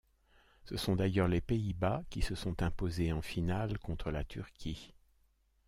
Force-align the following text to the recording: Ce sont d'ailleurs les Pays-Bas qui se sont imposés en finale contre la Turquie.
Ce 0.65 0.77
sont 0.77 0.95
d'ailleurs 0.95 1.27
les 1.27 1.41
Pays-Bas 1.41 2.01
qui 2.09 2.23
se 2.23 2.33
sont 2.33 2.63
imposés 2.63 3.11
en 3.11 3.21
finale 3.21 3.77
contre 3.77 4.09
la 4.09 4.23
Turquie. 4.23 4.95